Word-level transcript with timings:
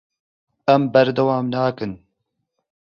Em 0.75 0.81
berdewam 0.95 1.45
nakin. 1.53 1.91